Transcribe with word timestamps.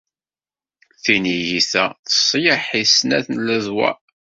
Tinigit-a 1.03 1.85
teṣleḥ 2.05 2.63
i 2.81 2.83
snat 2.85 3.27
n 3.35 3.37
ledwaṛ. 3.47 3.97